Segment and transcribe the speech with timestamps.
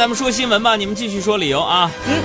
[0.00, 1.90] 咱们说新闻吧，你们继续说理由啊。
[2.08, 2.22] 嗯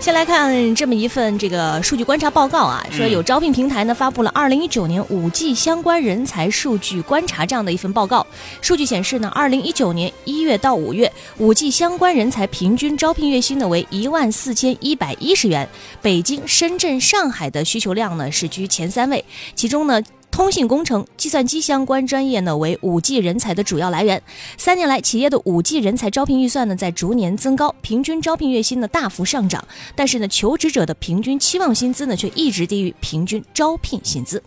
[0.00, 8.26] 先来看这么一份这个数据观察报告啊，说有招聘平台呢发布了二零一九年五 G 相关人才数据观察这样的一份报告。
[8.62, 15.68] 数据显示呢，二零一九年一月到五月，五 G 相关人才平均招聘月薪呢为一万四千一百一十元，
[16.00, 19.22] 北京、深圳、上海的需求量呢是居前三位，
[19.54, 20.00] 其中呢。
[20.38, 24.22] 通信工程、计算机相关专业呢，为五 G 人才的主要来源。
[24.56, 29.66] 三年来，企业的五 G 人才招聘预算呢，在逐年增高，平均招聘月薪呢大幅上涨。
[29.96, 34.40] 但是呢，求职者的平均期望薪资呢，却一直低于平均招聘薪资。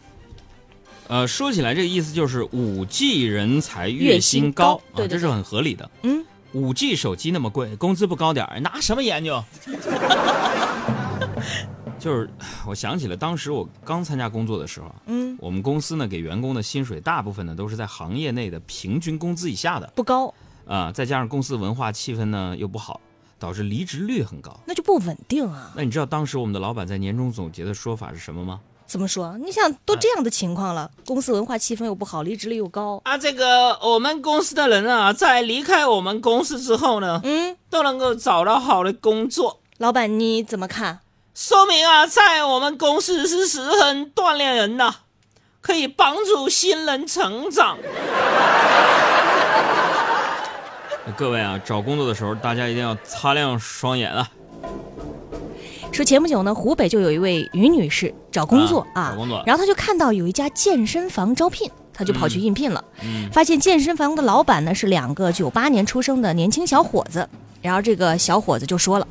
[1.10, 5.92] 呃，说起来，这个意思就是五 G 人才月薪高，对，这是很合理的。
[6.04, 6.24] 嗯，
[6.54, 9.44] 五 G 手机那么贵，工资不高点儿，拿什么研究？
[12.02, 12.28] 就是
[12.66, 20.34] 我想起了当时我刚参加工作的时候，嗯，我们公司呢给员工的薪水大部分呢都是在行业内的平均工资以下的，不高
[20.66, 23.00] 啊，再加上公司文化气氛呢又不好，
[23.38, 25.72] 导致离职率很高，那就不稳定啊。
[25.76, 28.60] 那你知道当时我们的老板在年终总结的说法是什么吗？
[28.88, 29.38] 怎么说？
[29.38, 39.60] 你想都这样的情况了，公司文化气氛又不好，离职率又高啊，这个我们公司的人啊，在离开我们公司之后呢，嗯，都能够找到好的工作。
[39.78, 41.00] 老板你怎么看？
[41.34, 44.94] 说明啊，在我们公司是十分锻炼人的，
[45.62, 47.78] 可以帮助新人成长。
[51.18, 54.30] 各位啊，找工作的时候大家一定要擦亮双眼啊！
[55.92, 62.84] 说前不久呢，湖北就有一位于女士找工作啊，找工作，然后她就看到有一家健身房招聘，她就跑去应聘了。
[63.02, 67.28] 嗯，发现健身房的老板呢是两个九八年出生的年轻小伙子，
[67.62, 69.08] 然后这个小伙子就说了，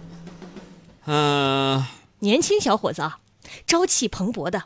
[1.07, 1.85] 嗯。
[2.21, 3.19] 年轻小伙子啊，
[3.67, 4.65] 朝气蓬勃的。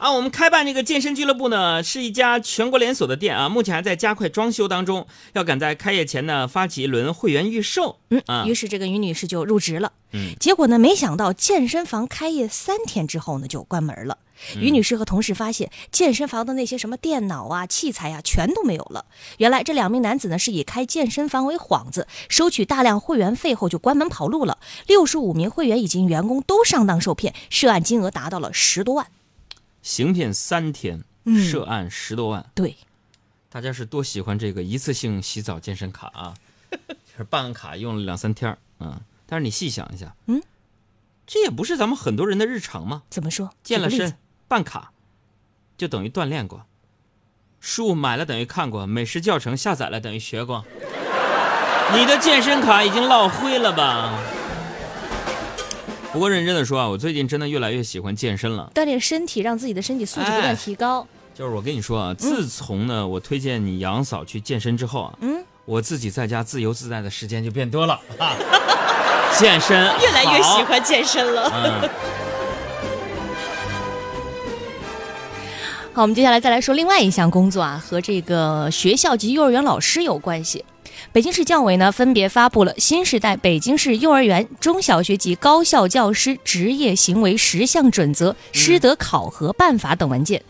[0.00, 7.98] 啊，我们开办这个健身俱乐部呢，是一家全国连锁的店啊，目前还在加快装修当中，要赶在开业前呢发起一轮会员预售。
[8.08, 9.92] 嗯啊，于是这个于女士就入职了。
[10.12, 14.16] 嗯，结果呢，没想到健身房开业三天之后呢就关门了。
[14.58, 19.04] 于女士和同事发现，健身房的那些什么电脑啊、器材啊，全都没有了。
[19.36, 24.56] 原来这两名男子呢，是以开健身房为幌子，收取大量会员费后就关门跑路了。
[24.86, 29.06] 六十五名会员以及员工都上当受骗，涉案金额达到了十多万。
[29.82, 31.02] 行骗三天，
[31.48, 32.50] 涉案十多万。
[32.54, 32.76] 对，
[33.48, 36.34] 大家是多喜欢这个一次性洗澡健身卡啊？
[36.70, 36.78] 就
[37.16, 39.00] 是办个卡用了两三天啊。
[39.26, 40.42] 但是你细想一下，嗯，
[41.26, 43.02] 这也不是咱们很多人的日常吗？
[43.10, 43.52] 怎么说？
[43.62, 44.16] 健了身。
[44.48, 44.90] 办卡，
[45.78, 46.66] 就等于锻炼过；
[47.60, 50.64] 书买了等于看过；美食教程下载了等于学过。
[51.94, 54.18] 你的健身卡已经落灰了吧？
[56.12, 61.06] 不过认真的说啊，我最近真的越来越喜欢健身了，锻炼身体，让自己的身体素质不断提高。
[61.34, 67.98] 就是我跟你说啊，自从呢我推荐你杨嫂去健身之后啊，嗯，我自己在家自由自在的时间就变多了。
[69.38, 71.48] 健身 越来越喜欢健身了。
[71.54, 71.88] 嗯。
[75.94, 80.64] 好，我们接下来再来说另外一项工作啊，和这个学校及幼儿园老师有关系。
[81.12, 90.42] 北京市教委呢，分别发布了新时代北京市幼儿园、中小学及高校教师职业行为十项准则、师德考核办法等文件。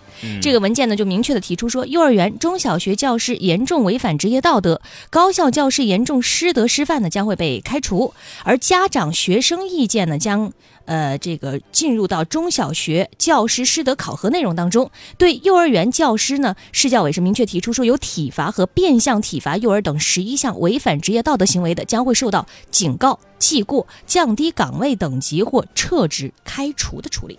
[0.43, 8.13] 这个文件呢，就明确的提出说，幼儿园、中小学教师严重违反职业道德，高校教师严重师德失范呢，将会被开除。
[8.45, 10.53] 而家长、学生意见呢，将
[10.91, 14.91] 呃这个进入到中小学教师师德考核内容当中。
[15.17, 27.39] 对幼儿园教师呢，市教委是明确提出说，有体罚和变相体罚幼儿等十一项违反职业道德行为的，将会受到警告、记过、降低岗位等级或撤职、开除的处理。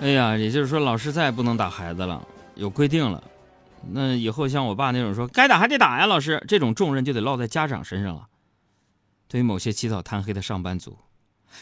[0.00, 2.22] 哎呀，也就是说，老师再也不能打孩子了，
[2.54, 3.20] 有规定了。
[3.90, 8.22] 那以后像我爸那种说该打还得打呀，老师这种重任就得落在家长身上了。
[9.28, 10.98] 对于某些起早贪黑的上班族，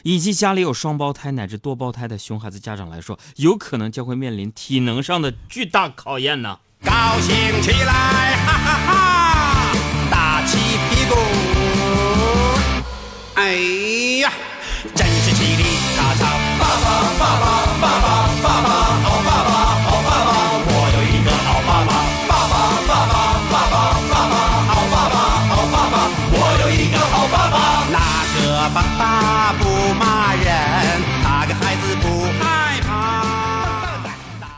[0.03, 6.59] 以及家里有双胞胎乃至多胞胎的熊孩子家长来说，有可能将会面临体能上的巨大考验呢。
[6.85, 9.73] 高兴起来，哈哈哈，
[10.11, 10.59] 打起
[10.91, 11.15] 屁股，
[13.35, 13.55] 哎
[14.21, 14.31] 呀，
[14.95, 15.07] 真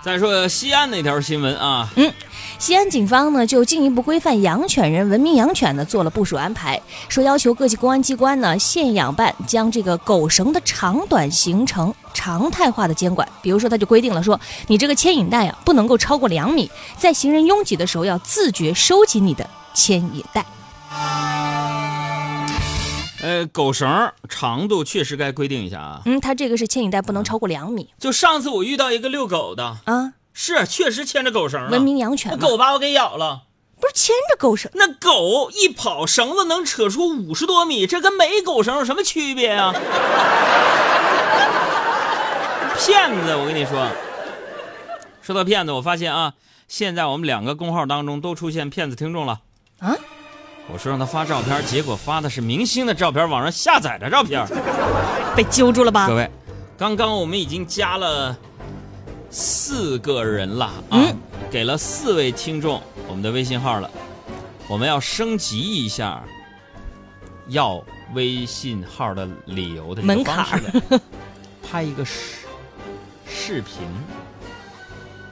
[0.07, 2.13] 再说西安那条新闻啊，嗯，
[2.61, 13.29] 西安警方呢就进一步规范养犬人文明养犬呢做了部署安排，说要求各级公安机关呢县养办将这个狗绳的长短形成常态化的监管。
[13.43, 14.39] 比如说，他就规定了说，
[14.69, 19.45] 你这个牵引带啊不能够超过两米，在行人拥挤的时候要自觉收紧你的
[19.75, 20.47] 牵引带。
[23.27, 26.01] 呃，狗绳长度确实该规定一下啊。
[26.05, 32.31] 嗯，它这个是牵引带不能超过两米就上次我遇到一个遛狗的，啊，是确实牵着狗绳了，文明养犬。
[32.31, 33.43] 那狗把我给咬了。
[33.81, 39.75] 不是牵着狗绳，那狗一跑，绳子能扯出五十多米，这跟没狗绳有什么区别啊？
[42.79, 43.89] 骗子，我跟你说。
[45.21, 46.35] 说到骗子，我发现啊，
[46.69, 49.41] 现在我们两个公号当中都出现骗子听众了。
[49.81, 49.97] 啊？
[50.73, 54.47] 我说让他发照片，结果发的是明星的照片，网上下载的照片。
[55.37, 56.15] 被揪住了吧各？
[56.15, 56.31] 位，
[56.77, 58.37] 刚刚我们已经加了
[59.31, 61.17] 四个人了啊，嗯
[61.51, 63.91] 给了四位听众我们的微信号了，
[64.67, 66.23] 我们要升级一下
[67.49, 67.83] 要
[68.15, 70.61] 微信号的理由的门槛
[71.63, 72.47] 拍一个视
[73.29, 73.83] 视频，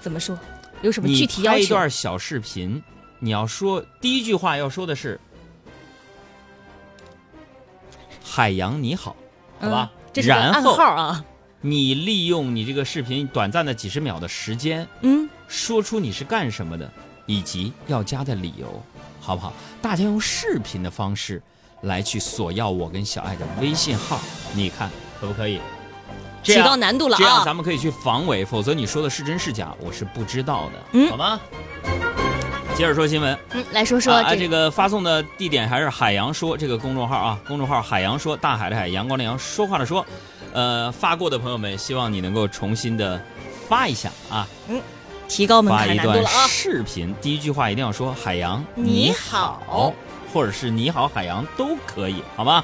[0.00, 0.38] 怎么说？
[0.82, 1.56] 有什么具体要求？
[1.56, 2.82] 拍一段小视频，
[3.18, 5.18] 你要说第一句话要说的是
[8.34, 9.14] “海洋你好”，
[9.62, 9.92] 好吧？
[9.92, 11.24] 嗯这是暗号啊。
[11.60, 16.90] 你利用你这个视频短暂的几十秒的时间，嗯，说出你是干什么的，
[17.26, 18.82] 以及要加的理由，
[19.20, 19.52] 好不好？
[19.80, 21.40] 大家用视频的方式
[21.82, 24.18] 来去索要我跟小爱的微信号，
[24.52, 24.90] 你看
[25.20, 25.60] 可不可以？
[26.42, 27.42] 这提样高难度了这样啊！
[27.44, 31.40] 咱们可以去防伪，否则你说的是真是假，我是不知道的，嗯好吗？
[32.76, 40.04] 接着说新闻，嗯，来说说啊，这这个发送的地点还是海洋说这个公众号啊，公众号海洋说，大海的海，阳光的阳，说话的说，
[40.52, 43.20] 呃，发过的朋友们，希望你能够重新的
[43.68, 44.82] 发一下啊，嗯
[45.28, 46.46] 提高门发一段槛难度了啊！
[46.48, 49.62] 视频，第一句话一定要说海洋你好。
[49.66, 49.92] 好，
[50.32, 52.62] 或者是你好海洋都可以，好吗？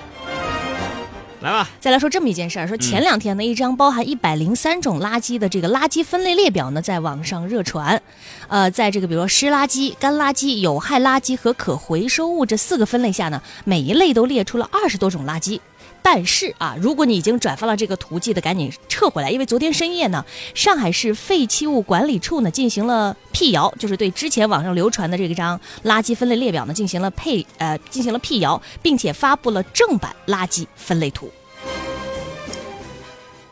[1.40, 8.02] 来吧，再来说这么一件事儿，说前两天呢，一张包含一百零三种垃圾的这个垃圾分类列表呢，在网上热传。
[8.48, 15.58] 呃，在这个比如说湿垃圾、干垃圾、有害垃圾和可回收物这四个分类下呢，每一类都列出了二十多种垃圾。
[16.02, 20.24] 但是啊，如果你已经转发了这个图，记得赶紧撤回来，因为昨天深夜呢，
[20.54, 31.30] 上海市废弃物管理处呢进行了辟谣，就是对之前网上流传的这张垃圾分类列表呢进行了配呃进行了辟谣，并且发布了正版垃圾分类图。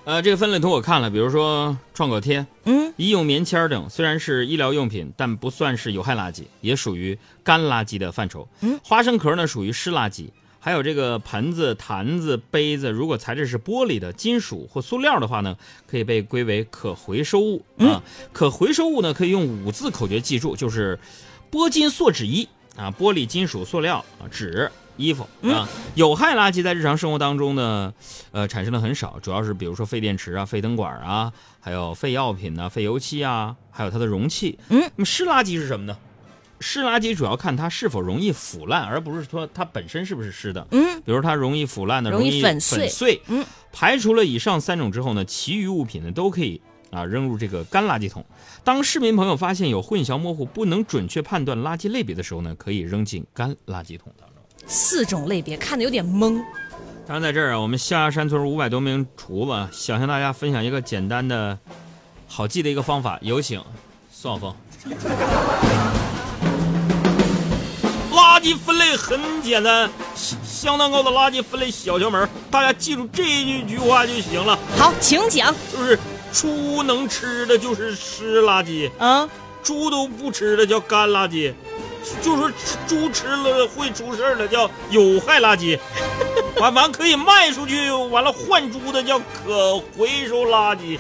[0.05, 8.49] 呃，这个分类图我看了，比如说创可贴、嗯，医用棉签等，虽然是医疗用品，但不算是有害垃圾，也属于干垃圾的范畴。
[8.63, 15.57] 嗯，花生壳呢属于湿垃圾，还有这个盆子、坛子、杯子，如果材质是玻璃的、金属或塑料的话呢，
[15.87, 18.03] 可以被归为可回收物啊。
[18.33, 20.99] 可回收物呢，可以用五字口诀记住，就是
[21.51, 24.71] 玻金塑纸衣啊，玻璃、金属、塑料啊，纸。
[24.99, 27.95] 衣服啊，有害垃圾在日常生活当中呢，
[28.33, 34.59] 呃，产生的很少，主要是比如说废电池啊、废灯管啊，还有废药品呐、废油漆啊，还有它的容器。
[34.71, 35.97] 嗯，那么湿垃圾是什么呢？
[36.61, 40.67] 湿垃圾主要看它是否容易腐烂，而不是说它本身是不是湿的。
[40.73, 43.23] 嗯，比如它容易腐烂的，容易易粉碎粉碎。
[43.29, 46.61] 嗯，排除了以上三种之后呢，其余物品呢都可以
[46.91, 48.25] 啊扔入这个干垃圾桶。
[48.65, 54.37] 当市民朋友发现有混淆模糊、不能准确判断垃圾类别的时候呢，可以扔进干垃圾桶当中。
[54.67, 56.43] 四种类别看的有点懵。
[57.07, 61.59] 当然，在这儿啊，我们象牙山村五百多名厨子想向大家分享一个简单的、
[62.27, 63.19] 好记的一个方法。
[63.23, 63.63] 有请
[64.11, 64.55] 宋晓峰。
[68.39, 74.57] 垃圾分类很简单，相相当高的垃圾分类小窍门，大家记住这一句话就行了。
[74.79, 75.53] 好，请讲。
[75.77, 75.99] 就是
[76.33, 79.29] 猪能吃的就是湿垃圾，啊，
[79.61, 81.53] 猪都不吃的叫干垃圾，
[82.23, 82.49] 就说
[82.87, 85.77] 猪吃了会出事儿的叫有害垃圾，
[86.61, 90.97] 完完可以卖出去，完了换猪的叫可回收垃圾。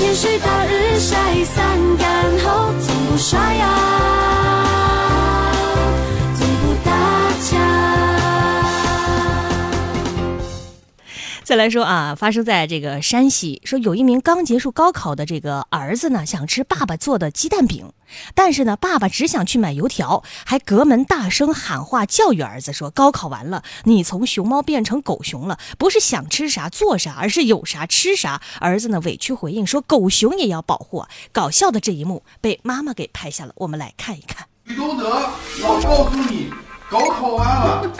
[0.00, 2.08] 天睡到日晒三竿
[2.42, 3.68] 后，从不刷牙，
[11.50, 17.92] 再来说啊，发生在这个山西，说有一名刚结束高考的这个儿子呢，想吃爸爸做的鸡蛋饼，
[18.36, 31.04] 但是呢，爸爸只想去买油条，还隔门大声喊话教育儿子说：“高考完了，你从熊猫变成狗熊了，不是想吃啥做啥，而是有啥吃啥。”儿子呢委屈回应说：“狗熊也要保护。”
[31.34, 34.46] 搞笑的这一幕被妈妈给拍下了，我们来看一看。
[34.66, 35.20] 李东德，
[35.64, 36.48] 我告诉你，
[36.88, 37.90] 高考完了，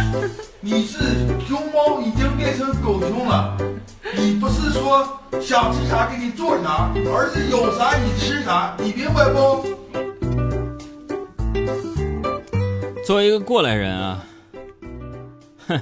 [0.60, 0.98] 你是
[1.46, 3.56] 熊猫已经变成狗熊了。
[4.16, 5.08] 你不是说
[5.40, 9.64] 想吃啥给你做啥，而是有啥你吃啥，你明白不？
[13.04, 14.24] 作为一个过来人啊，
[15.66, 15.80] 哼，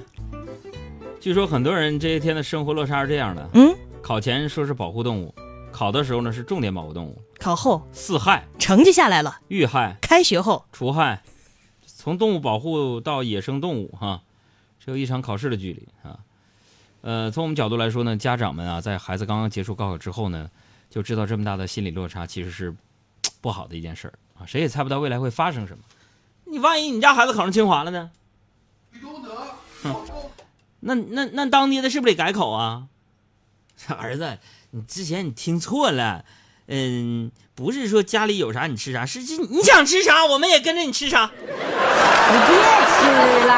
[1.20, 5.34] 据说很多人这些天的生活落差是这样的：嗯，考前说是保护动物，
[5.70, 11.22] 考的时候呢是重点保护动物，考后四害、成绩下来了，遇害、开学后除害，
[12.00, 14.22] 从动物保护到野生动物哈，
[14.82, 16.18] 只有一场考试的距离啊。
[17.02, 20.50] 呃，从我们角度来说呢，家长们啊，在孩子刚刚结束高考之后呢，
[20.88, 22.74] 就知道这么大的心理落差其实是
[23.42, 25.84] 不好的一件事儿啊，谁也猜不到未来会发生什么。
[26.46, 28.10] 你万一你家孩子考上清华了呢？
[30.80, 32.88] 那那那当爹的是不是得改口啊？
[33.88, 34.38] 儿子，
[34.70, 36.24] 你之前你听错了，
[36.70, 41.28] 嗯，不是说家里有啥你吃啥，是这你想吃啥我们也跟着你吃啥
[42.32, 43.54] 你别吃了，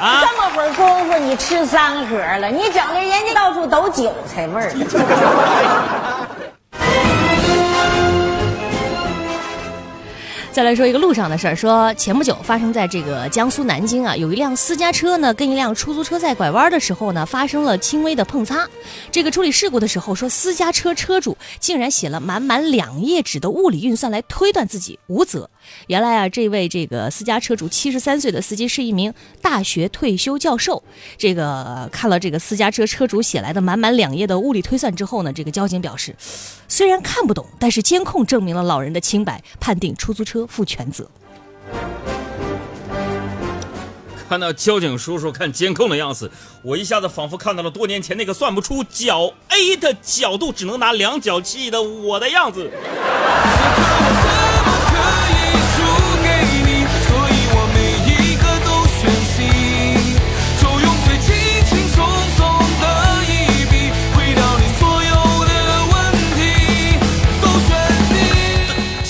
[0.00, 0.20] 啊？
[0.20, 4.70] 这么会儿功夫你吃三盒了，你整的人家到处都韭菜味儿。
[10.52, 18.68] 再来说一个路上的事儿，说前不久发生在这个江苏南京啊，有一辆私家车呢跟一辆出租车在拐弯的时候呢发生了轻微的碰擦。
[19.12, 25.48] 这个处理事故的时候说，私家车车主竟然写了满满两页纸的物理运算来推断自己无责。
[25.86, 30.82] 原来啊，这位这个私家车主七十三岁的司机是一名大学退休教授。
[31.18, 36.14] 这个看了这个私家车车主写来的满满两页的物理推算之后呢，这个交警表示，
[36.68, 41.10] 虽然看不懂，但是监控证明了老人的清白，判定出租车负全责。
[44.28, 46.30] 看到交警叔叔看监控的样子，
[46.62, 52.70] 我一下子仿佛看到了多年前那个算不出角 A 的角度，只能拿量角器的我的样子。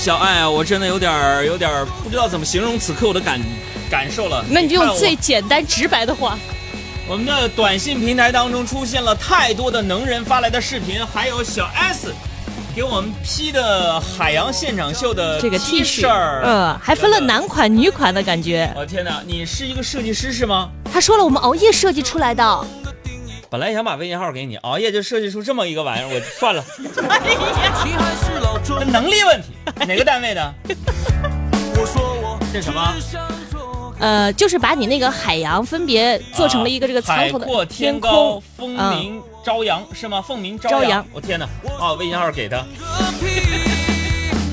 [0.00, 3.38] 小爱啊，我真的有点儿有点儿不知道怎么形容此刻我的感
[3.90, 4.42] 感受了。
[4.48, 6.38] 那你就用最简单直白的话。
[7.06, 12.14] 我们的短信平台当中出现了太多的能人发来的视频，还有小 S
[12.74, 18.72] 给我们 P 的海洋现场秀的这个 T 恤，恤儿，嗯，还分了男款、女款的感觉。
[18.74, 20.70] 我、天哪，你是一个设计师是吗？
[20.90, 22.66] 他说了，我们熬夜设计出来的。
[23.50, 28.39] 本来想把微信号给你，熬夜就设计出这么一个玩意儿，我算了，你还是老这庄，
[28.86, 29.48] 能力问题。
[29.86, 30.54] 哪个单位的？
[31.76, 32.94] 我说我这什么？
[33.98, 40.22] 呃，就是把你那个海洋分别做成了一个这个苍头的海阔天天高空，，风嗯鸣朝阳、是吗？
[40.22, 41.46] 凤鸣朝朝阳我天哪！
[41.78, 42.56] 哦，微信号给他。
[42.56, 42.64] 个
[43.20, 43.26] 屁，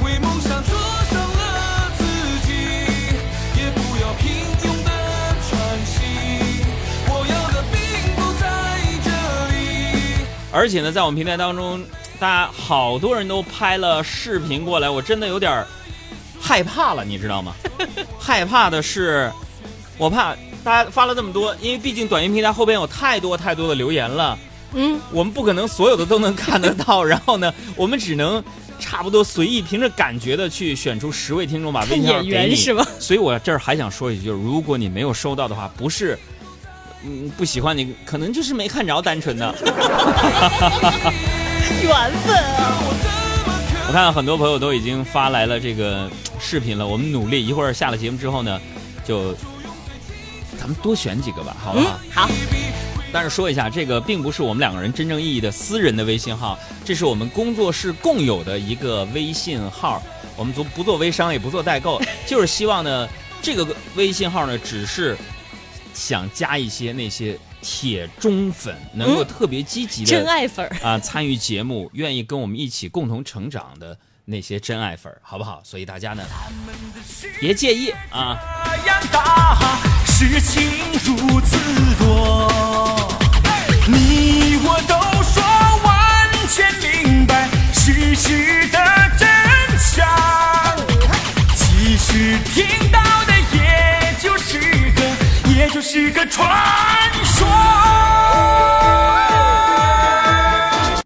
[0.04, 0.78] 为梦想灼
[1.10, 2.04] 伤了自
[2.46, 2.54] 己，
[3.56, 4.28] 也不要平
[4.60, 4.92] 庸的
[5.48, 5.96] 喘息。
[7.08, 7.78] 我要的并
[8.18, 8.46] 不在
[9.02, 9.10] 这
[9.56, 10.28] 里。
[10.52, 11.82] 而且呢，在我们平台当中，
[12.20, 15.68] 大家好多人都拍了视频过来，我真的有点儿
[16.42, 17.54] 害怕了，你知道吗？
[18.18, 19.32] 害怕的是，
[20.00, 24.36] 我怕大家发了这么多，因为毕竟短音平台后边有太多太多的留言了，
[24.74, 28.44] 嗯，我们不可能所有的都能看得到，然后呢，我们只能
[28.80, 32.84] 差不多随意凭着感觉的去选出十位听众把微看信号给你，缘是吧？
[33.00, 36.18] 所以我这儿还想说一句，就是如果你没有收到的话，不是。
[37.06, 39.54] 嗯，不喜欢你，可能就是没看着，单纯的。
[41.82, 42.84] 缘分啊！
[43.88, 46.10] 我看很多朋友都已经发来了这个
[46.40, 48.60] 视频了，我们努力一会儿下了节目之后呢，
[49.06, 49.34] 就
[50.60, 52.00] 咱们多选几个吧，好不好？
[52.04, 52.30] 嗯，好，
[53.14, 60.02] 但是说一下，这个并不是我们两个人真正意义的私人的微信号，这是我们工作室共有的一个微信号。
[60.36, 63.08] 我们不不做微商，也不做代购， 就是希望呢，
[63.42, 65.18] 这个微信号呢，只是
[65.94, 70.76] 想加一些那些铁忠粉，能够特别积极的、真爱粉儿。
[70.82, 75.62] 啊，参与节目，愿意跟我们一起共同成长的那些真爱粉儿，好不好？
[75.64, 76.24] 所以大家呢，
[77.40, 78.38] 别介意啊。
[78.66, 80.64] 那样大，事情
[81.04, 81.58] 如此
[81.98, 82.48] 多，
[83.88, 85.42] 你我都说
[85.84, 88.78] 完全明白事实的
[89.18, 89.28] 真
[89.80, 90.06] 相。
[91.56, 92.76] 其实听到的也就是个，也
[95.68, 96.48] 这就是个传
[97.26, 98.57] 说。